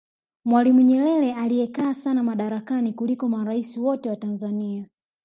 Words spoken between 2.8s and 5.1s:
kuliko maraisi wote wa tanzania